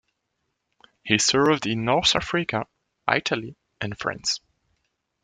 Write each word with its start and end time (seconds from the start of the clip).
He 1.03 1.19
served 1.19 1.67
in 1.67 1.85
North 1.85 2.15
Africa, 2.15 2.65
Italy 3.07 3.55
and 3.79 3.95
France. 3.95 4.39